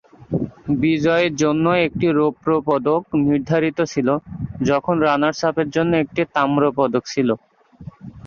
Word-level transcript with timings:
বিজয়ীর 0.81 1.33
জন্য 1.35 1.65
একটি 1.87 2.07
রৌপ্য 2.11 2.47
পদক 2.67 3.01
নির্ধারিত 3.23 3.79
ছিল, 3.93 4.07
যখন 4.61 4.95
রানার্স 5.05 5.41
আপের 5.49 5.67
জন্য 5.75 5.91
একটি 6.03 6.21
তাম্র 6.35 6.63
পদক 6.77 7.03
ছিল। 7.13 7.29